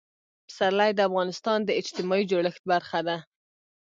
پسرلی 0.47 0.91
د 0.95 0.99
افغانستان 1.09 1.59
د 1.63 1.69
اجتماعي 1.79 2.23
جوړښت 2.31 2.63
برخه 2.71 2.99
ده. 3.07 3.17